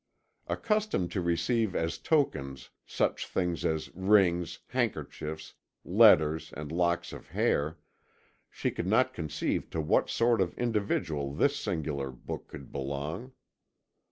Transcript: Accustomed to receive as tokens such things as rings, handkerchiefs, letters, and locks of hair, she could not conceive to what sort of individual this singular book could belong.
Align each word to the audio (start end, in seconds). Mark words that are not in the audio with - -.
Accustomed 0.47 1.11
to 1.11 1.21
receive 1.21 1.75
as 1.75 1.99
tokens 1.99 2.71
such 2.87 3.27
things 3.27 3.63
as 3.63 3.93
rings, 3.93 4.57
handkerchiefs, 4.69 5.53
letters, 5.85 6.51
and 6.57 6.71
locks 6.71 7.13
of 7.13 7.27
hair, 7.27 7.77
she 8.49 8.71
could 8.71 8.87
not 8.87 9.13
conceive 9.13 9.69
to 9.69 9.79
what 9.79 10.09
sort 10.09 10.41
of 10.41 10.55
individual 10.57 11.31
this 11.35 11.55
singular 11.55 12.09
book 12.09 12.47
could 12.47 12.71
belong. 12.71 13.33